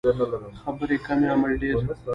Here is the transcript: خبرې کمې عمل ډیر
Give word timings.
خبرې 0.61 0.97
کمې 1.05 1.27
عمل 1.33 1.51
ډیر 1.61 1.75